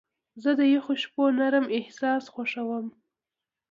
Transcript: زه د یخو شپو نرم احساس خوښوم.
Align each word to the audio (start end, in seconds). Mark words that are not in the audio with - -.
زه 0.43 0.49
د 0.59 0.61
یخو 0.75 0.93
شپو 1.01 1.23
نرم 1.39 1.65
احساس 1.77 2.23
خوښوم. 2.33 2.85